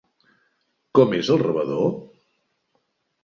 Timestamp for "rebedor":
1.43-1.85